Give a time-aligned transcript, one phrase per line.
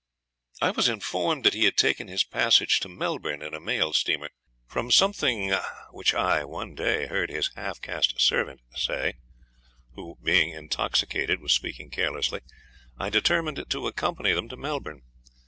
[0.63, 4.31] I was informed that he had taken his passage to Melbourne in a mail steamer.
[4.65, 5.53] From something
[5.91, 9.17] which I one day heard his half caste servant say,
[9.93, 12.41] who, being intoxicated, was speaking carelessly,
[12.97, 15.03] I determined to accompany them to Melbourne.